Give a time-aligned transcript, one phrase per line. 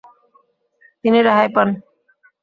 [1.03, 1.67] তিনি রেহাই পান।